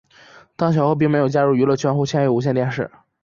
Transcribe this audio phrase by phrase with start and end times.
[0.55, 2.89] 当选后并没有加入娱乐圈或签约无线电视。